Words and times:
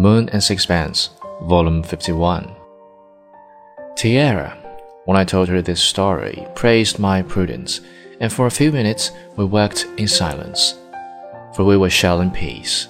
The 0.00 0.08
Moon 0.08 0.30
and 0.30 0.42
Sixpence, 0.42 1.10
Volume 1.42 1.82
51. 1.82 2.50
Tiare, 3.96 4.56
when 5.04 5.18
I 5.18 5.24
told 5.24 5.50
her 5.50 5.60
this 5.60 5.82
story, 5.82 6.46
praised 6.54 6.98
my 6.98 7.20
prudence, 7.20 7.82
and 8.18 8.32
for 8.32 8.46
a 8.46 8.50
few 8.50 8.72
minutes 8.72 9.10
we 9.36 9.44
worked 9.44 9.86
in 9.98 10.08
silence, 10.08 10.78
for 11.54 11.64
we 11.66 11.76
were 11.76 11.90
shelling 11.90 12.30
peas. 12.30 12.88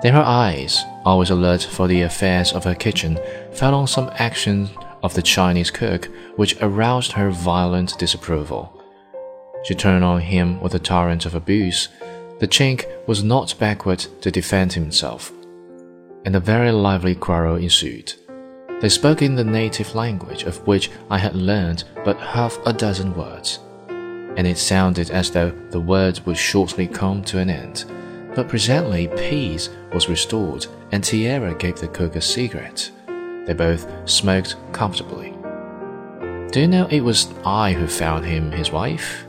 Then 0.00 0.14
her 0.14 0.24
eyes, 0.24 0.82
always 1.04 1.28
alert 1.28 1.62
for 1.62 1.86
the 1.86 2.00
affairs 2.00 2.54
of 2.54 2.64
her 2.64 2.74
kitchen, 2.74 3.18
fell 3.52 3.74
on 3.74 3.86
some 3.86 4.10
action 4.14 4.70
of 5.02 5.12
the 5.12 5.20
Chinese 5.20 5.70
cook 5.70 6.08
which 6.36 6.56
aroused 6.62 7.12
her 7.12 7.30
violent 7.30 7.98
disapproval. 7.98 8.72
She 9.64 9.74
turned 9.74 10.04
on 10.04 10.22
him 10.22 10.58
with 10.62 10.74
a 10.74 10.78
torrent 10.78 11.26
of 11.26 11.34
abuse. 11.34 11.90
The 12.38 12.48
Chink 12.48 12.86
was 13.06 13.22
not 13.22 13.58
backward 13.58 14.06
to 14.22 14.30
defend 14.30 14.72
himself 14.72 15.32
and 16.24 16.36
a 16.36 16.40
very 16.40 16.70
lively 16.72 17.14
quarrel 17.14 17.56
ensued. 17.56 18.12
They 18.80 18.88
spoke 18.88 19.22
in 19.22 19.34
the 19.34 19.44
native 19.44 19.94
language 19.94 20.44
of 20.44 20.64
which 20.66 20.90
I 21.10 21.18
had 21.18 21.34
learned 21.34 21.84
but 22.04 22.18
half 22.18 22.58
a 22.64 22.72
dozen 22.72 23.14
words, 23.14 23.58
and 23.88 24.46
it 24.46 24.58
sounded 24.58 25.10
as 25.10 25.30
though 25.30 25.50
the 25.70 25.80
words 25.80 26.24
would 26.24 26.36
shortly 26.36 26.86
come 26.86 27.24
to 27.24 27.38
an 27.38 27.50
end. 27.50 27.84
But 28.36 28.48
presently 28.48 29.08
peace 29.08 29.68
was 29.92 30.08
restored, 30.08 30.66
and 30.92 31.02
Tiare 31.02 31.58
gave 31.58 31.80
the 31.80 31.88
cook 31.88 32.14
a 32.14 32.20
cigarette. 32.20 32.90
They 33.46 33.54
both 33.54 33.90
smoked 34.08 34.54
comfortably. 34.72 35.34
Do 36.52 36.60
you 36.60 36.68
know 36.68 36.86
it 36.88 37.00
was 37.00 37.34
I 37.44 37.72
who 37.72 37.88
found 37.88 38.24
him 38.24 38.52
his 38.52 38.70
wife? 38.70 39.26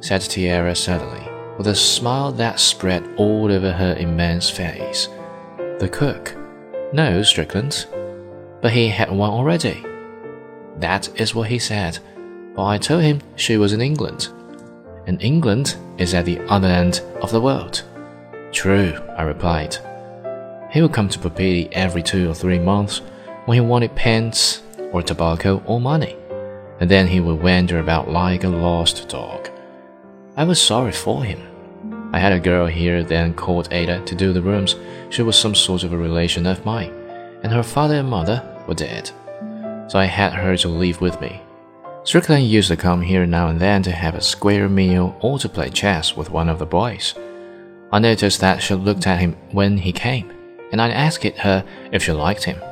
said 0.00 0.20
Tiare 0.20 0.74
suddenly, 0.76 1.26
with 1.56 1.68
a 1.68 1.74
smile 1.74 2.32
that 2.32 2.60
spread 2.60 3.08
all 3.16 3.50
over 3.50 3.72
her 3.72 3.96
immense 3.96 4.50
face. 4.50 5.08
The 5.80 5.88
cook. 5.88 6.34
No, 6.92 7.22
Strickland. 7.22 7.86
But 8.60 8.72
he 8.72 8.88
had 8.88 9.10
one 9.10 9.30
already. 9.30 9.84
That 10.78 11.08
is 11.20 11.34
what 11.34 11.48
he 11.48 11.58
said. 11.58 11.98
But 12.54 12.64
I 12.64 12.78
told 12.78 13.02
him 13.02 13.20
she 13.36 13.56
was 13.56 13.72
in 13.72 13.80
England. 13.80 14.28
And 15.06 15.20
England 15.22 15.76
is 15.98 16.14
at 16.14 16.24
the 16.24 16.38
other 16.48 16.68
end 16.68 17.02
of 17.20 17.32
the 17.32 17.40
world. 17.40 17.82
True, 18.52 18.94
I 19.16 19.22
replied. 19.24 19.76
He 20.70 20.80
would 20.80 20.92
come 20.92 21.08
to 21.08 21.18
Papeete 21.18 21.70
every 21.72 22.02
two 22.02 22.30
or 22.30 22.34
three 22.34 22.58
months 22.58 23.00
when 23.46 23.56
he 23.56 23.60
wanted 23.60 23.94
pence 23.94 24.62
or 24.92 25.02
tobacco 25.02 25.62
or 25.66 25.80
money, 25.80 26.16
and 26.80 26.90
then 26.90 27.08
he 27.08 27.20
would 27.20 27.42
wander 27.42 27.80
about 27.80 28.10
like 28.10 28.44
a 28.44 28.48
lost 28.48 29.08
dog. 29.08 29.50
I 30.36 30.44
was 30.44 30.60
sorry 30.60 30.92
for 30.92 31.24
him. 31.24 31.40
I 32.14 32.18
had 32.18 32.32
a 32.32 32.38
girl 32.38 32.66
here 32.68 33.02
then 33.02 33.34
called 33.34 33.72
Ata 33.72 34.00
to 34.06 34.14
do 34.14 34.32
the 34.32 34.40
rooms. 34.40 34.76
She 35.10 35.22
was 35.22 35.36
some 35.36 35.56
sort 35.56 35.82
of 35.82 35.92
a 35.92 35.98
relation 35.98 36.46
of 36.46 36.64
mine, 36.64 36.92
and 37.42 37.50
her 37.50 37.64
father 37.64 37.96
and 37.96 38.08
mother 38.08 38.40
were 38.68 38.74
dead. 38.74 39.10
So 39.88 39.98
I 39.98 40.04
had 40.04 40.32
her 40.32 40.56
to 40.58 40.68
live 40.68 41.00
with 41.00 41.20
me. 41.20 41.42
Strickland 42.04 42.46
used 42.46 42.68
to 42.68 42.76
come 42.76 43.02
here 43.02 43.26
now 43.26 43.48
and 43.48 43.60
then 43.60 43.82
to 43.82 43.90
have 43.90 44.14
a 44.14 44.20
square 44.20 44.68
meal 44.68 45.18
or 45.22 45.40
to 45.40 45.48
play 45.48 45.70
chess 45.70 46.16
with 46.16 46.30
one 46.30 46.48
of 46.48 46.60
the 46.60 46.66
boys. 46.66 47.16
I 47.90 47.98
noticed 47.98 48.40
that 48.42 48.62
she 48.62 48.74
looked 48.74 49.08
at 49.08 49.18
him 49.18 49.36
when 49.50 49.76
he 49.76 49.90
came, 49.90 50.30
and 50.70 50.80
I 50.80 50.90
asked 50.90 51.24
her 51.24 51.64
if 51.90 52.04
she 52.04 52.12
liked 52.12 52.44
him. 52.44 52.62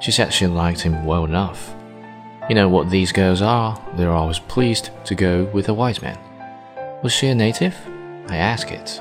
She 0.00 0.12
said 0.12 0.32
she 0.32 0.46
liked 0.46 0.82
him 0.82 1.04
well 1.04 1.24
enough. 1.24 1.74
You 2.48 2.54
know 2.54 2.68
what 2.68 2.90
these 2.90 3.10
girls 3.10 3.42
are, 3.42 3.84
they're 3.96 4.12
always 4.12 4.38
pleased 4.38 4.90
to 5.06 5.16
go 5.16 5.46
with 5.46 5.68
a 5.68 5.74
white 5.74 6.02
man. 6.02 6.20
Was 7.02 7.12
she 7.12 7.26
a 7.26 7.34
native? 7.34 7.76
I 8.28 8.36
asked 8.36 8.70
it. 8.70 9.00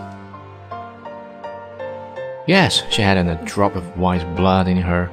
Yes, 2.48 2.84
she 2.92 3.02
hadn't 3.02 3.30
a 3.30 3.44
drop 3.44 3.76
of 3.76 3.98
white 3.98 4.36
blood 4.36 4.68
in 4.68 4.78
her. 4.78 5.10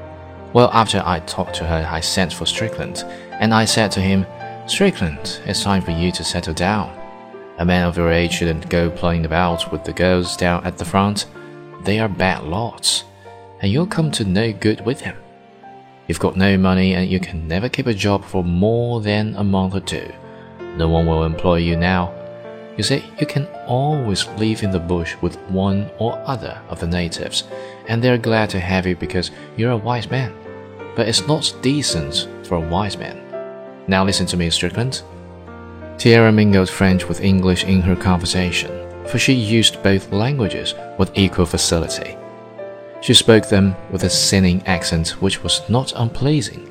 Well, 0.53 0.71
after 0.73 1.03
I 1.05 1.21
talked 1.21 1.55
to 1.57 1.65
her, 1.65 1.89
I 1.91 2.01
sent 2.01 2.33
for 2.33 2.45
Strickland, 2.45 3.05
and 3.41 3.55
I 3.55 3.65
said 3.65 3.91
to 3.93 4.01
him, 4.01 4.27
Strickland, 4.67 5.41
it's 5.47 5.63
time 5.63 5.81
for 5.81 5.93
you 5.93 6.13
to 6.13 6.25
settle 6.25 6.53
down. 6.53 6.95
A 7.59 7.65
man 7.65 7.87
of 7.87 7.97
your 7.97 8.13
age 8.13 8.33
shouldn't 8.33 8.69
go 8.69 8.91
playing 8.91 9.25
about 9.25 9.73
with 9.73 9.85
the 9.85 9.95
girls 9.95 10.37
down 10.37 10.63
at 10.65 10.77
the 10.77 10.85
front. 10.85 11.27
They 11.85 11.99
are 12.01 12.09
bad 12.09 12.45
lots, 12.45 13.05
and 13.61 13.73
you'll 13.73 13.87
come 13.87 14.11
to 14.13 14.25
no 14.25 14.53
good 14.53 14.85
with 14.85 15.01
them. 15.01 15.17
You've 16.07 16.21
got 16.21 16.37
no 16.37 16.59
money, 16.59 16.93
and 16.95 17.09
you 17.09 17.19
can 17.19 17.49
never 17.49 17.71
keep 17.71 17.87
a 17.87 17.95
job 17.95 18.25
for 18.25 18.45
more 18.45 19.01
than 19.01 19.35
a 19.37 19.45
month 19.45 19.75
or 19.75 19.81
two. 19.81 20.13
No 20.77 20.89
one 20.89 21.07
will 21.07 21.25
employ 21.25 21.57
you 21.57 21.77
now 21.77 22.22
you 22.77 22.83
see, 22.83 23.05
you 23.21 23.27
can 23.27 23.47
always 23.67 24.27
live 24.39 24.63
in 24.63 24.71
the 24.71 24.79
bush 24.79 25.15
with 25.21 25.37
one 25.51 25.91
or 25.99 26.19
other 26.25 26.61
of 26.69 26.81
the 26.81 26.87
natives, 26.87 27.45
and 27.87 28.03
they're 28.03 28.19
glad 28.19 28.49
to 28.51 28.61
have 28.61 28.87
you 28.87 28.97
because 28.97 29.31
you're 29.57 29.73
a 29.73 29.77
wise 29.77 30.11
man. 30.11 30.33
But 30.97 31.09
it's 31.09 31.27
not 31.27 31.55
decent 31.61 32.29
for 32.47 32.57
a 32.57 32.69
wise 32.69 32.97
man. 32.97 33.21
Now 33.89 34.05
listen 34.05 34.27
to 34.27 34.37
me, 34.37 34.49
Strickland. 34.51 35.03
Tiare 35.99 36.33
mingled 36.33 36.71
French 36.71 37.09
with 37.09 37.21
English 37.21 37.65
in 37.65 37.83
her 37.83 37.97
conversation, 37.97 38.71
for 39.07 39.19
she 39.19 39.35
used 39.35 39.83
both 39.83 40.13
languages 40.13 40.75
with 40.99 41.17
equal 41.17 41.47
facility. 41.47 42.17
She 43.03 43.15
spoke 43.15 43.49
them 43.49 43.75
with 43.91 44.05
a 44.05 44.11
sinning 44.11 44.67
accent 44.67 45.21
which 45.21 45.43
was 45.43 45.69
not 45.69 45.93
unpleasing. 45.97 46.69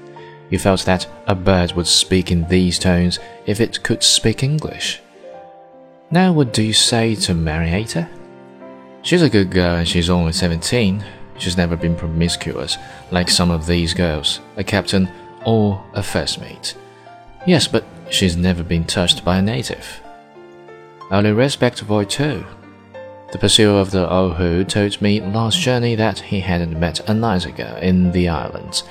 You 0.49 0.59
felt 0.59 0.85
that 0.85 1.07
a 1.27 1.35
bird 1.35 1.73
would 1.73 1.87
speak 1.87 2.31
in 2.31 2.47
these 2.47 2.79
tones 2.79 3.19
if 3.45 3.59
it 3.61 3.83
could 3.83 4.01
speak 4.01 4.41
English. 4.41 5.01
Now, 6.13 6.33
what 6.33 6.51
do 6.51 6.61
you 6.61 6.73
say 6.73 7.15
to 7.15 7.33
Marietta? 7.33 8.09
She's 9.01 9.21
a 9.21 9.29
good 9.29 9.49
girl 9.49 9.77
and 9.77 9.87
she's 9.87 10.09
only 10.09 10.33
17. 10.33 11.05
She's 11.37 11.55
never 11.55 11.77
been 11.77 11.95
promiscuous 11.95 12.77
like 13.11 13.29
some 13.29 13.49
of 13.49 13.65
these 13.65 13.93
girls, 13.93 14.41
a 14.57 14.63
captain 14.63 15.09
or 15.45 15.81
a 15.93 16.03
first 16.03 16.41
mate. 16.41 16.75
Yes, 17.47 17.65
but 17.65 17.85
she's 18.09 18.35
never 18.35 18.61
been 18.61 18.83
touched 18.83 19.23
by 19.23 19.37
a 19.37 19.41
native. 19.41 20.01
Only 21.09 21.31
respect 21.31 21.87
boy 21.87 22.03
too. 22.03 22.45
The 23.31 23.39
pursuer 23.39 23.79
of 23.79 23.91
the 23.91 24.11
Ohu 24.11 24.65
told 24.65 25.01
me 25.01 25.21
last 25.21 25.61
journey 25.61 25.95
that 25.95 26.19
he 26.19 26.41
hadn't 26.41 26.77
met 26.77 27.09
a 27.09 27.13
nicer 27.13 27.51
girl 27.51 27.77
in 27.77 28.11
the 28.11 28.27
islands. 28.27 28.83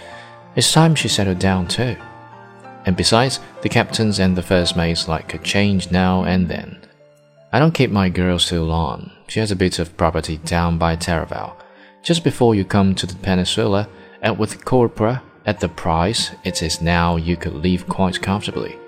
It's 0.57 0.73
time 0.73 0.95
she 0.95 1.09
settled 1.09 1.39
down 1.39 1.69
too. 1.69 1.97
And 2.87 2.97
besides, 2.97 3.41
the 3.61 3.69
captains 3.69 4.19
and 4.19 4.35
the 4.35 4.43
first 4.43 4.75
mates 4.75 5.07
like 5.07 5.35
a 5.35 5.39
change 5.39 5.91
now 5.91 6.25
and 6.25 6.49
then. 6.49 6.81
I 7.53 7.59
don't 7.59 7.75
keep 7.75 7.91
my 7.91 8.09
girls 8.09 8.47
too 8.47 8.63
long. 8.63 9.11
She 9.27 9.41
has 9.41 9.51
a 9.51 9.57
bit 9.57 9.81
of 9.81 9.97
property 9.97 10.37
down 10.39 10.79
by 10.79 10.95
Taravao, 10.95 11.57
just 12.03 12.23
before 12.23 12.55
you 12.55 12.65
come 12.65 12.95
to 12.95 13.07
the 13.07 13.17
peninsula, 13.17 13.89
and 14.23 14.39
with 14.39 14.65
copra 14.65 15.23
at 15.47 15.59
the 15.59 15.69
price 15.69 16.31
it 16.45 16.63
is 16.63 16.81
now, 16.81 17.17
you 17.17 17.37
could 17.37 17.55
live 17.55 17.89
quite 17.89 18.23
comfortably. 18.23 18.79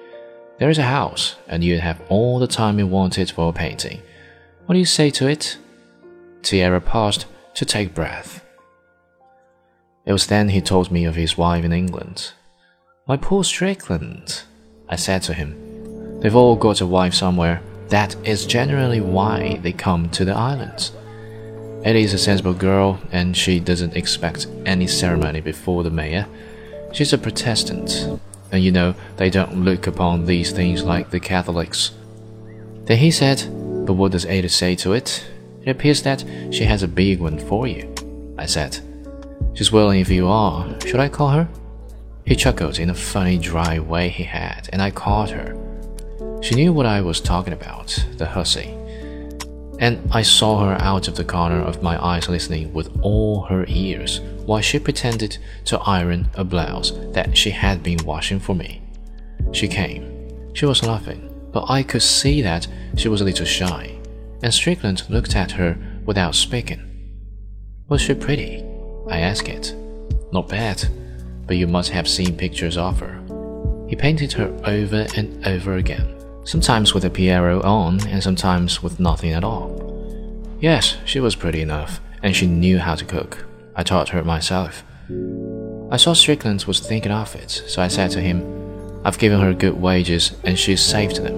There 0.59 0.71
is 0.71 0.79
a 0.79 0.85
house, 0.85 1.37
and 1.49 1.65
you'd 1.65 1.81
have 1.81 2.01
all 2.09 2.39
the 2.39 2.47
time 2.47 2.79
you 2.79 2.87
wanted 2.87 3.33
for 3.33 3.53
painting. 3.53 4.01
What 4.67 4.75
do 4.75 4.79
you 4.79 4.87
say 4.87 5.11
to 5.11 5.27
it? 5.27 5.59
Tiare 6.43 6.81
paused 6.81 7.25
to 7.55 7.65
take 7.65 7.95
breath. 7.95 8.45
It 10.07 10.13
was 10.13 10.29
then 10.29 10.51
he 10.51 10.61
told 10.61 10.93
me 10.93 11.05
of 11.05 11.17
his 11.17 11.37
wife 11.37 11.65
in 11.65 11.73
England. 11.73 12.33
My 13.09 13.17
poor 13.17 13.43
Strickland, 13.43 14.43
I 14.89 14.95
said 14.95 15.23
to 15.23 15.35
him. 15.35 16.21
They've 16.21 16.37
all 16.37 16.55
got 16.55 16.81
a 16.81 16.87
wife 16.87 17.15
somewhere 17.15 17.61
that 17.93 18.17
is 18.25 18.47
generally 18.47 19.03
why 19.03 19.59
they 19.63 19.73
come 19.73 20.09
to 20.09 20.25
the 20.25 20.35
islands. 20.35 20.93
Ata 21.81 21.99
is 21.99 22.15
a 22.15 22.19
sensible 22.19 22.55
girl, 22.55 22.99
and 23.13 23.37
she 23.37 23.61
doesn't 23.61 23.95
expect 23.95 24.47
any 24.65 24.87
ceremony 24.87 25.43
before 25.43 25.83
the 25.83 25.91
mayor. 25.91 26.27
She's 26.93 27.13
a 27.13 27.19
Protestant, 27.19 28.19
and 28.51 28.65
you 28.65 28.73
know 28.73 28.95
they 29.19 29.29
don't 29.29 29.63
look 29.63 29.87
upon 29.87 30.25
these 30.25 30.53
things 30.53 30.83
like 30.83 31.11
the 31.11 31.21
Catholics. 31.21 31.91
Then 32.87 32.97
he 32.97 33.11
said, 33.11 33.43
But 33.87 33.93
what 33.93 34.13
does 34.13 34.25
Ata 34.25 34.49
say 34.49 34.75
to 34.77 34.95
it? 34.95 35.27
It 35.63 35.71
appears 35.71 36.01
that 36.03 36.25
she 36.51 36.65
has 36.65 36.83
a 36.83 36.89
big 36.89 37.21
one 37.21 37.39
for 37.39 37.67
you. 37.67 37.95
I 38.39 38.47
said, 38.47 38.79
She's 39.53 39.71
willing 39.71 40.01
if 40.01 40.09
you 40.09 40.29
are. 40.29 40.81
Should 40.81 41.01
I 41.01 41.11
call 41.11 41.29
her? 41.29 41.47
He 42.25 42.37
chuckled 42.37 42.79
in 42.79 42.89
a 42.89 42.95
funny, 42.95 43.37
dry 43.37 43.79
way 43.81 44.09
he 44.09 44.25
had, 44.25 44.71
and 44.73 44.81
I 44.81 44.91
called 44.91 45.29
her. 45.29 45.62
She 46.43 46.57
knew 46.57 46.73
what 46.73 46.87
I 46.87 47.01
was 47.01 47.21
talking 47.21 47.53
about, 47.53 48.05
the 48.17 48.27
hussy. 48.27 48.77
and 49.79 50.01
I 50.13 50.23
saw 50.23 50.65
her 50.65 50.77
out 50.81 51.07
of 51.07 51.15
the 51.17 51.25
corner 51.25 51.61
of 51.61 51.83
my 51.83 52.05
eyes 52.05 52.29
listening 52.29 52.73
with 52.73 52.89
all 53.01 53.43
her 53.43 53.65
ears 53.69 54.21
while 54.45 54.61
she 54.61 54.79
pretended 54.79 55.39
to 55.67 55.79
iron 55.81 56.29
a 56.35 56.45
blouse 56.45 56.93
that 57.13 57.37
she 57.37 57.51
had 57.51 57.83
been 57.83 58.05
washing 58.05 58.41
for 58.41 58.55
me. 58.55 58.83
She 59.53 59.69
came. 59.69 60.55
She 60.55 60.67
was 60.67 60.85
laughing, 60.85 61.33
but 61.53 61.71
I 61.71 61.85
could 61.85 62.03
see 62.03 62.43
that 62.43 62.67
she 62.97 63.09
was 63.09 63.21
a 63.21 63.25
little 63.25 63.47
shy, 63.47 63.97
and 64.43 64.53
Strickland 64.53 65.09
looked 65.09 65.37
at 65.37 65.53
her 65.53 65.77
without 66.05 66.35
speaking. 66.35 66.83
Was 67.89 68.03
she 68.03 68.15
pretty? 68.15 68.65
I 69.09 69.21
asked 69.21 69.49
it. 69.49 69.75
Not 70.33 70.49
bad, 70.49 70.89
but 71.47 71.57
you 71.57 71.69
must 71.69 71.91
have 71.91 72.09
seen 72.09 72.37
pictures 72.37 72.77
of 72.77 72.99
her. 72.99 73.21
He 73.89 73.97
painted 73.97 74.33
her 74.33 74.49
over 74.65 75.07
and 75.17 75.47
over 75.47 75.75
again 75.77 76.22
sometimes 76.45 76.95
with 76.95 77.05
a 77.05 77.11
pareo 77.11 77.63
on 77.65 78.07
and 78.07 78.23
sometimes 78.23 78.83
with 78.83 79.01
nothing 79.01 79.33
at 79.33 79.45
all. 79.45 80.57
Yes, 80.61 80.97
she 81.05 81.21
was 81.21 81.35
pretty 81.35 81.61
enough, 81.61 82.01
and 82.23 82.35
she 82.37 82.47
knew 82.47 82.79
how 82.79 82.95
to 82.95 83.05
cook. 83.05 83.45
I 83.75 83.83
taught 83.83 84.11
her 84.11 84.23
myself. 84.23 84.85
I 85.91 85.97
saw 85.97 86.13
Strickland 86.15 86.65
was 86.65 86.81
thinking 86.81 87.13
of 87.13 87.35
it, 87.35 87.51
so 87.51 87.83
I 87.83 87.89
said 87.89 88.11
to 88.13 88.21
him, 88.21 89.03
I've 89.05 89.19
given 89.19 89.41
her 89.41 89.53
good 89.53 89.81
wages 89.81 90.33
and 90.45 90.59
she's 90.59 90.81
saved 90.81 91.17
them. 91.17 91.37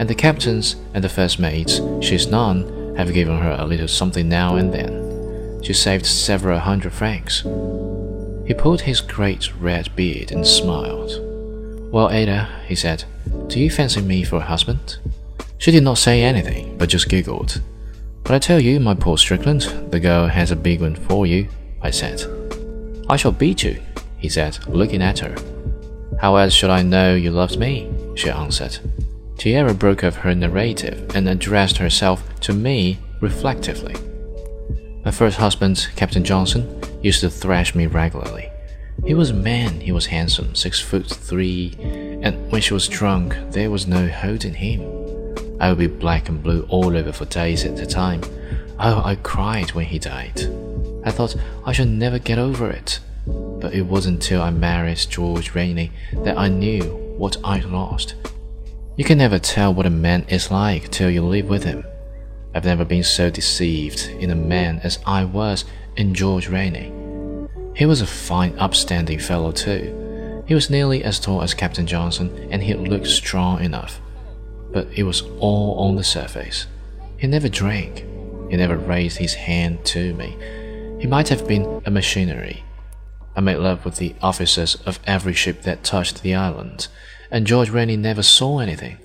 And 0.00 0.08
the 0.08 0.14
captains 0.14 0.76
and 0.94 1.04
the 1.04 1.08
first 1.08 1.38
mates 1.38 1.80
she's 2.00 2.26
none, 2.26 2.96
have 2.96 3.12
given 3.12 3.38
her 3.38 3.56
a 3.58 3.66
little 3.66 3.88
something 3.88 4.28
now 4.28 4.56
and 4.56 4.72
then. 4.72 5.62
She 5.62 5.72
saved 5.72 6.06
several 6.06 6.58
hundred 6.58 6.92
francs. 6.92 7.42
He 8.46 8.54
pulled 8.54 8.82
his 8.82 9.00
great 9.00 9.54
red 9.60 9.94
beard 9.96 10.32
and 10.32 10.46
smiled. 10.46 11.20
Well, 11.92 12.06
Ata, 12.08 12.48
he 12.66 12.74
said, 12.74 13.04
do 13.48 13.60
you 13.60 13.70
fancy 13.70 14.00
me 14.00 14.24
for 14.24 14.36
a 14.36 14.40
husband? 14.40 14.98
She 15.58 15.70
did 15.70 15.82
not 15.82 15.98
say 15.98 16.22
anything, 16.22 16.76
but 16.78 16.88
just 16.88 17.08
giggled. 17.08 17.60
But 18.22 18.34
I 18.34 18.38
tell 18.38 18.60
you, 18.60 18.80
my 18.80 18.94
poor 18.94 19.18
Strickland, 19.18 19.62
the 19.90 20.00
girl 20.00 20.26
has 20.26 20.50
a 20.50 20.56
big 20.56 20.80
one 20.80 20.94
for 20.94 21.26
you, 21.26 21.48
I 21.82 21.90
said. 21.90 22.24
I 23.08 23.16
shall 23.16 23.32
beat 23.32 23.62
you, 23.62 23.80
he 24.18 24.28
said, 24.28 24.66
looking 24.66 25.02
at 25.02 25.18
her. 25.20 25.36
How 26.20 26.36
else 26.36 26.54
should 26.54 26.70
I 26.70 26.82
know 26.82 27.14
you 27.14 27.30
loved 27.30 27.58
me? 27.58 27.92
she 28.14 28.30
answered. 28.30 28.78
Tiare 29.36 29.74
broke 29.74 30.04
off 30.04 30.16
her 30.16 30.34
narrative 30.34 31.14
and 31.14 31.28
addressed 31.28 31.76
herself 31.76 32.22
to 32.40 32.52
me 32.52 32.98
reflectively. 33.20 33.94
My 35.04 35.10
first 35.10 35.36
husband, 35.36 35.88
Captain 35.96 36.24
Johnson, 36.24 36.80
used 37.02 37.20
to 37.20 37.28
thrash 37.28 37.74
me 37.74 37.86
regularly. 37.86 38.50
He 39.04 39.12
was 39.12 39.30
a 39.30 39.34
man, 39.34 39.80
he 39.80 39.92
was 39.92 40.06
handsome, 40.06 40.54
six 40.54 40.80
foot 40.80 41.06
three, 41.06 41.74
and 42.24 42.50
when 42.50 42.62
she 42.62 42.72
was 42.72 42.88
drunk, 42.88 43.36
there 43.50 43.70
was 43.70 43.86
no 43.86 44.08
holding 44.08 44.54
him. 44.54 44.80
I 45.60 45.68
would 45.68 45.78
be 45.78 45.86
black 45.86 46.30
and 46.30 46.42
blue 46.42 46.66
all 46.70 46.96
over 46.96 47.12
for 47.12 47.26
days 47.26 47.66
at 47.66 47.78
a 47.78 47.86
time. 47.86 48.22
Oh, 48.80 49.02
I 49.04 49.16
cried 49.16 49.72
when 49.72 49.84
he 49.84 49.98
died. 49.98 50.40
I 51.04 51.10
thought 51.10 51.36
I 51.66 51.72
should 51.72 51.90
never 51.90 52.18
get 52.18 52.38
over 52.38 52.70
it. 52.70 52.98
But 53.26 53.74
it 53.74 53.82
wasn't 53.82 54.22
till 54.22 54.40
I 54.40 54.50
married 54.50 55.06
George 55.10 55.54
Rainey 55.54 55.92
that 56.24 56.38
I 56.38 56.48
knew 56.48 56.84
what 57.18 57.36
I'd 57.44 57.64
lost. 57.64 58.14
You 58.96 59.04
can 59.04 59.18
never 59.18 59.38
tell 59.38 59.74
what 59.74 59.86
a 59.86 59.90
man 59.90 60.24
is 60.28 60.50
like 60.50 60.90
till 60.90 61.10
you 61.10 61.22
live 61.22 61.50
with 61.50 61.64
him. 61.64 61.84
I've 62.54 62.64
never 62.64 62.86
been 62.86 63.04
so 63.04 63.28
deceived 63.28 64.08
in 64.18 64.30
a 64.30 64.34
man 64.34 64.80
as 64.82 64.98
I 65.04 65.26
was 65.26 65.66
in 65.96 66.14
George 66.14 66.48
Rainey. 66.48 66.90
He 67.76 67.84
was 67.84 68.00
a 68.00 68.06
fine, 68.06 68.58
upstanding 68.58 69.18
fellow, 69.18 69.52
too. 69.52 70.03
He 70.46 70.54
was 70.54 70.70
nearly 70.70 71.02
as 71.02 71.18
tall 71.18 71.42
as 71.42 71.54
Captain 71.54 71.86
Johnson, 71.86 72.48
and 72.50 72.62
he 72.62 72.74
looked 72.74 73.06
strong 73.06 73.62
enough. 73.62 74.00
But 74.72 74.88
it 74.94 75.04
was 75.04 75.22
all 75.38 75.78
on 75.78 75.96
the 75.96 76.04
surface. 76.04 76.66
He 77.16 77.26
never 77.26 77.48
drank. 77.48 78.04
He 78.50 78.56
never 78.56 78.76
raised 78.76 79.16
his 79.16 79.34
hand 79.34 79.84
to 79.86 80.12
me. 80.14 80.36
He 81.00 81.06
might 81.06 81.28
have 81.28 81.48
been 81.48 81.82
a 81.86 81.90
machinery. 81.90 82.62
I 83.36 83.40
made 83.40 83.56
love 83.56 83.84
with 83.84 83.96
the 83.96 84.14
officers 84.20 84.76
of 84.86 85.00
every 85.06 85.32
ship 85.32 85.62
that 85.62 85.82
touched 85.82 86.22
the 86.22 86.34
island, 86.34 86.88
and 87.30 87.46
George 87.46 87.70
Rainey 87.70 87.96
never 87.96 88.22
saw 88.22 88.58
anything. 88.58 88.98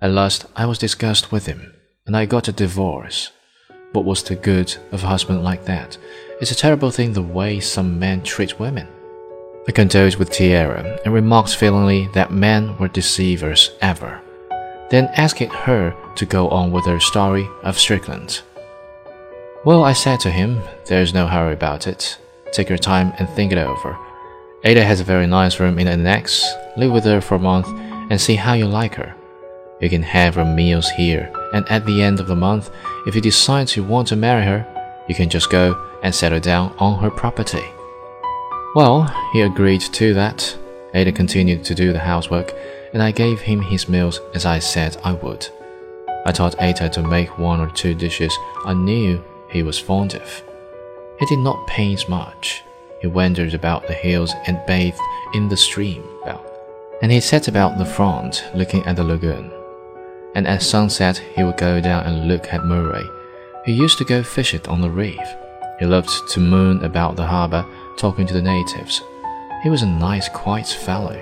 At 0.00 0.10
last, 0.10 0.46
I 0.56 0.66
was 0.66 0.78
disgusted 0.78 1.30
with 1.30 1.46
him, 1.46 1.74
and 2.06 2.16
I 2.16 2.26
got 2.26 2.48
a 2.48 2.52
divorce. 2.52 3.30
What 3.92 4.04
was 4.04 4.22
the 4.22 4.34
good 4.34 4.74
of 4.90 5.04
a 5.04 5.06
husband 5.06 5.44
like 5.44 5.66
that? 5.66 5.98
It's 6.40 6.50
a 6.50 6.56
terrible 6.56 6.90
thing 6.90 7.12
the 7.12 7.22
way 7.22 7.60
some 7.60 7.98
men 7.98 8.22
treat 8.22 8.58
women. 8.58 8.88
I 9.68 9.70
condoled 9.70 10.16
with 10.16 10.30
Tiare 10.30 11.00
and 11.04 11.14
remarked 11.14 11.54
feelingly 11.54 12.08
that 12.14 12.32
men 12.32 12.76
were 12.78 12.88
deceivers 12.88 13.70
ever, 13.80 14.20
then 14.90 15.08
asking 15.14 15.50
her 15.50 15.94
to 16.16 16.26
go 16.26 16.48
on 16.48 16.72
with 16.72 16.84
her 16.86 16.98
story 16.98 17.48
of 17.62 17.78
Strickland. 17.78 18.42
Well, 19.64 19.84
I 19.84 19.92
said 19.92 20.18
to 20.20 20.30
him, 20.32 20.60
there's 20.86 21.14
no 21.14 21.28
hurry 21.28 21.52
about 21.52 21.86
it. 21.86 22.18
Take 22.52 22.68
your 22.68 22.78
time 22.78 23.12
and 23.20 23.28
think 23.28 23.52
it 23.52 23.58
over. 23.58 23.96
Ata 24.64 24.84
has 24.84 25.00
a 25.00 25.04
very 25.04 25.28
nice 25.28 25.60
room 25.60 25.78
in 25.78 25.86
the 25.86 25.92
annex. 25.92 26.44
Live 26.76 26.90
with 26.90 27.04
her 27.04 27.20
for 27.20 27.36
a 27.36 27.38
month 27.38 27.68
and 28.10 28.20
see 28.20 28.34
how 28.34 28.54
you 28.54 28.66
like 28.66 28.96
her. 28.96 29.14
You 29.80 29.88
can 29.88 30.02
have 30.02 30.34
her 30.34 30.44
meals 30.44 30.88
here, 30.90 31.32
and 31.54 31.68
at 31.68 31.86
the 31.86 32.02
end 32.02 32.18
of 32.18 32.26
the 32.26 32.34
month, 32.34 32.70
if 33.06 33.14
you 33.14 33.20
decide 33.20 33.74
you 33.76 33.84
want 33.84 34.08
to 34.08 34.16
marry 34.16 34.44
her, 34.44 34.66
you 35.08 35.14
can 35.14 35.28
just 35.28 35.50
go 35.50 35.80
and 36.02 36.12
settle 36.12 36.40
down 36.40 36.74
on 36.78 36.98
her 36.98 37.10
property. 37.10 37.64
Well, 38.74 39.04
he 39.32 39.42
agreed 39.42 39.82
to 39.82 40.14
that. 40.14 40.56
Ata 40.94 41.12
continued 41.12 41.62
to 41.64 41.74
do 41.74 41.92
the 41.92 41.98
housework, 41.98 42.54
and 42.94 43.02
I 43.02 43.10
gave 43.10 43.40
him 43.40 43.60
his 43.60 43.86
meals 43.86 44.18
as 44.34 44.46
I 44.46 44.60
said 44.60 44.96
I 45.04 45.12
would. 45.12 45.46
I 46.24 46.32
taught 46.32 46.58
Ata 46.58 46.88
to 46.90 47.02
make 47.02 47.38
one 47.38 47.60
or 47.60 47.68
two 47.70 47.94
dishes 47.94 48.34
I 48.64 48.72
knew 48.72 49.22
he 49.50 49.62
was 49.62 49.78
fond 49.78 50.14
of. 50.14 50.42
He 51.18 51.26
did 51.26 51.40
not 51.40 51.66
paint 51.66 52.08
much. 52.08 52.62
He 53.00 53.08
wandered 53.08 53.52
about 53.52 53.86
the 53.86 53.92
hills 53.92 54.32
and 54.46 54.64
bathed 54.66 55.00
in 55.34 55.48
the 55.48 55.56
stream 55.56 56.02
well, 56.24 56.42
and 57.02 57.12
he 57.12 57.20
sat 57.20 57.48
about 57.48 57.76
the 57.76 57.84
front 57.84 58.44
looking 58.54 58.86
at 58.86 58.96
the 58.96 59.04
lagoon. 59.04 59.52
And 60.34 60.46
at 60.46 60.62
sunset 60.62 61.18
he 61.18 61.44
would 61.44 61.58
go 61.58 61.80
down 61.80 62.06
and 62.06 62.26
look 62.26 62.52
at 62.54 62.64
Murea, 62.64 63.04
He 63.66 63.72
used 63.72 63.98
to 63.98 64.04
go 64.04 64.22
fishing 64.22 64.66
on 64.66 64.80
the 64.80 64.88
reef. 64.88 65.20
He 65.78 65.84
loved 65.84 66.10
to 66.30 66.40
moon 66.40 66.82
about 66.84 67.16
the 67.16 67.26
harbor, 67.26 67.66
talking 67.96 68.26
to 68.26 68.34
the 68.34 68.42
natives. 68.42 69.02
He 69.62 69.70
was 69.70 69.82
a 69.82 69.86
nice, 69.86 70.28
quiet 70.28 70.66
fellow. 70.66 71.20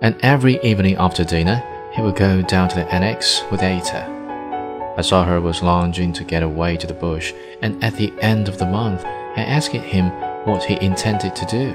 And 0.00 0.16
every 0.22 0.60
evening 0.62 0.96
after 0.96 1.24
dinner, 1.24 1.62
he 1.92 2.02
would 2.02 2.16
go 2.16 2.42
down 2.42 2.68
to 2.70 2.76
the 2.76 2.92
annex 2.92 3.42
with 3.50 3.62
Ata. 3.62 4.12
I 4.96 5.02
saw 5.02 5.24
her 5.24 5.40
was 5.40 5.62
longing 5.62 6.12
to 6.14 6.24
get 6.24 6.42
away 6.42 6.76
to 6.76 6.86
the 6.86 6.94
bush, 6.94 7.32
and 7.62 7.82
at 7.82 7.96
the 7.96 8.12
end 8.20 8.48
of 8.48 8.58
the 8.58 8.66
month, 8.66 9.04
I 9.04 9.42
asked 9.42 9.72
him 9.72 10.10
what 10.44 10.64
he 10.64 10.84
intended 10.84 11.34
to 11.36 11.46
do. 11.46 11.74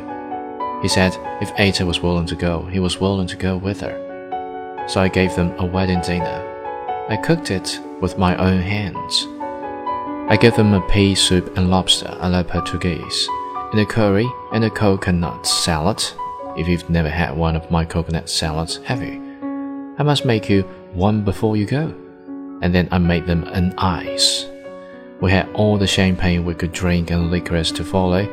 He 0.81 0.88
said 0.88 1.18
if 1.42 1.52
Ata 1.59 1.85
was 1.85 2.02
willing 2.02 2.28
to 2.28 2.35
go, 2.35 2.64
he 2.66 2.80
was 2.80 3.00
willing 3.00 3.28
to 3.28 3.35
go 3.35 3.57
with 3.57 3.81
her. 3.81 4.85
So 4.88 5.02
I 5.02 5.07
gave 5.07 5.35
them 5.35 5.54
a 5.57 5.66
wedding 5.66 6.02
dinner. 6.02 6.44
I 7.09 7.18
cooked 7.18 7.50
it 7.50 7.80
with 8.00 8.18
my 8.18 8.35
own 8.38 8.61
hands. 8.61 9.26
I 10.30 10.38
gave 10.40 10.56
them 10.56 10.73
a 10.73 10.88
pea 10.90 11.16
soup 11.16 11.57
and 11.57 11.69
lobster 11.69 12.16
a 12.19 12.30
la 12.30 12.44
Portuguese, 12.44 13.28
and 13.71 13.80
a 13.81 13.86
curry 13.86 14.30
and 14.54 14.64
a 14.64 14.69
coconut 14.69 15.45
salad. 15.45 16.04
If 16.57 16.68
you've 16.68 16.90
never 16.90 17.09
had 17.09 17.36
one 17.36 17.56
of 17.56 17.69
my 17.69 17.86
coconut 17.86 18.30
salads, 18.30 18.78
have 18.78 19.04
you? 19.04 19.95
I 20.00 20.04
must 20.04 20.26
make 20.26 20.50
you 20.50 20.64
one 20.94 21.24
before 21.24 21.57
you 21.57 21.66
go. 21.66 21.94
And 22.62 22.74
then 22.74 22.88
I 22.92 22.97
made 22.97 23.26
them 23.26 23.44
an 23.44 23.74
ice. 23.78 24.45
We 25.21 25.31
had 25.31 25.50
all 25.54 25.78
the 25.78 25.88
champagne 25.88 26.45
we 26.45 26.54
could 26.54 26.71
drink 26.71 27.12
and 27.12 27.30
liquors 27.30 27.71
to 27.74 27.83
follow. 27.83 28.28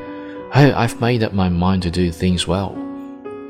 Oh, 0.55 0.73
I've 0.75 1.01
made 1.01 1.23
up 1.23 1.33
my 1.33 1.49
mind 1.49 1.83
to 1.83 1.91
do 1.91 2.11
things 2.11 2.47
well. 2.47 2.73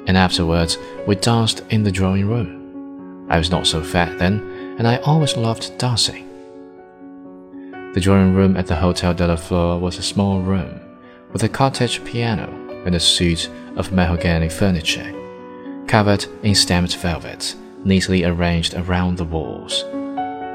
And 0.07 0.17
afterwards, 0.17 0.79
we 1.07 1.17
danced 1.17 1.62
in 1.71 1.83
the 1.83 1.93
drawing 1.93 2.29
room. 2.29 3.26
I 3.31 3.38
was 3.38 3.50
not 3.50 3.67
so 3.67 3.83
fat 3.83 4.19
then, 4.19 4.41
and 4.79 4.88
I 4.88 4.97
always 4.99 5.37
loved 5.37 5.76
dancing. 5.79 6.29
The 7.95 8.00
drawing 8.00 8.35
room 8.35 8.57
at 8.57 8.67
the 8.67 8.76
Hotel 8.76 9.14
de 9.14 9.26
la 9.26 9.37
Fleur 9.37 9.79
was 9.79 9.99
a 9.99 10.03
small 10.03 10.41
room 10.41 10.81
with 11.35 11.43
a 11.43 11.49
cottage 11.49 12.03
piano 12.05 12.49
and 12.87 12.95
a 12.95 13.00
suite 13.00 13.50
of 13.76 13.93
mahogany 13.93 14.49
furniture, 14.49 15.12
covered 15.87 16.25
in 16.43 16.55
stamped 16.55 16.97
velvet, 16.97 17.55
neatly 17.85 18.25
arranged 18.25 18.75
around 18.75 19.19
the 19.19 19.25
walls. 19.25 19.83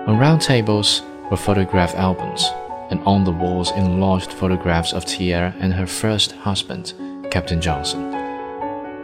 On 0.07 0.17
round 0.17 0.41
tables 0.41 1.03
were 1.29 1.37
photograph 1.37 1.93
albums, 1.95 2.49
and 2.89 2.99
on 3.01 3.25
the 3.25 3.31
walls 3.31 3.71
enlarged 3.71 4.31
photographs 4.31 4.93
of 4.93 5.05
Tiare 5.05 5.53
and 5.59 5.73
her 5.73 5.85
first 5.85 6.31
husband, 6.31 6.93
Captain 7.29 7.61
Johnson. 7.61 8.15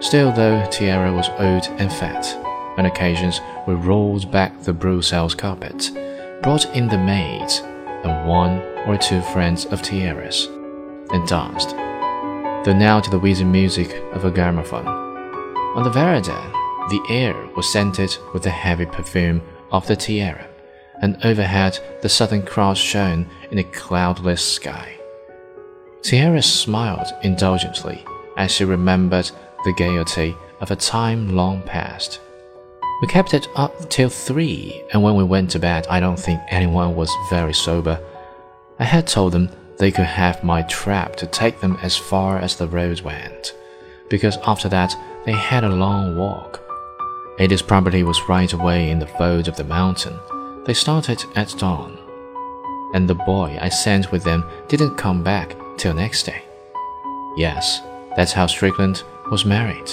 Still, 0.02 0.32
though 0.32 0.66
Tiare 0.72 1.14
was 1.14 1.30
old 1.38 1.68
and 1.80 1.92
fat, 1.92 2.26
on 2.78 2.86
occasions 2.86 3.42
we 3.68 3.76
rolled 3.76 4.32
back 4.32 4.62
the 4.62 4.74
Brussels 4.74 5.36
carpet, 5.36 5.92
brought 6.42 6.74
in 6.74 6.88
the 6.88 6.98
maids, 6.98 7.60
and 8.04 8.28
one 8.28 8.62
or 8.88 8.98
two 8.98 9.22
friends 9.22 9.66
of 9.66 9.82
Tiare's, 9.82 10.48
and 11.12 11.28
danced, 11.28 11.70
though 12.66 12.78
now 12.78 13.00
to 13.00 13.10
the 13.10 13.20
wheezing 13.20 13.52
music 13.52 13.94
of 14.14 14.26
a 14.26 14.32
gramophone. 14.32 14.88
On 15.76 15.84
the 15.84 15.90
veranda, 15.90 16.52
the 16.90 17.02
air 17.10 17.36
was 17.56 17.72
scented 17.72 18.16
with 18.34 18.44
the 18.44 18.50
heavy 18.50 18.86
perfume 18.86 19.42
of 19.72 19.88
the 19.88 19.96
tiare, 19.96 20.48
and 21.02 21.18
overhead 21.24 21.80
the 22.02 22.10
Southern 22.10 22.44
Cross 22.44 22.78
shone 22.78 23.28
in 23.52 23.58
a 23.58 23.64
cloudless 23.64 24.44
sky. 24.44 24.98
Tiare 26.02 26.44
smiled 26.44 27.08
indulgently 27.24 28.06
as 28.38 28.52
she 28.52 28.64
remembered 28.64 29.30
the 29.64 29.74
gaiety 29.74 30.36
of 30.62 30.72
a 30.72 30.76
time 30.76 31.36
long 31.36 31.62
past. 31.64 32.20
We 33.02 33.08
kept 33.08 33.34
it 33.34 33.48
up 33.56 33.90
till 33.90 34.10
three, 34.10 34.84
and 34.94 35.04
when 35.04 35.16
we 35.16 35.24
went 35.24 35.52
to 35.52 35.60
bed, 35.60 35.86
I 35.90 36.00
don't 36.00 36.20
think 36.20 36.40
anyone 36.50 36.96
was 36.96 37.12
very 37.30 37.54
sober. 37.54 38.00
I 38.80 38.86
had 38.86 39.08
told 39.08 39.34
them 39.34 39.50
they 39.78 39.92
could 39.92 40.06
have 40.06 40.44
my 40.44 40.62
trap 40.64 41.16
to 41.18 41.28
take 41.28 41.60
them 41.60 41.78
as 41.82 41.98
far 41.98 42.40
as 42.40 42.56
the 42.56 42.68
road 42.68 43.02
went, 43.02 43.56
because 44.10 44.38
after 44.46 44.70
that 44.70 44.96
they 45.26 45.34
had 45.34 45.64
a 45.64 45.70
long 45.70 46.16
walk. 46.16 46.62
Ata's 47.40 47.62
property 47.62 48.04
was 48.04 48.30
right 48.30 48.54
away 48.54 48.90
in 48.90 49.00
the 49.00 49.08
fold 49.08 49.48
of 49.48 49.58
the 49.58 49.64
mountain. 49.64 50.18
They 50.66 50.74
started 50.74 51.26
at 51.36 51.56
dawn, 51.58 51.98
and 52.94 53.10
the 53.10 53.16
boy 53.16 53.58
I 53.60 53.70
sent 53.70 54.12
with 54.12 54.24
them 54.24 54.46
didn't 54.68 54.96
come 54.96 55.24
back 55.24 55.56
till 55.78 55.94
next 55.94 56.24
day. 56.24 56.44
Yes, 57.36 57.82
that's 58.16 58.32
how 58.32 58.48
Strickland 58.48 59.04
was 59.30 59.44
married. 59.44 59.92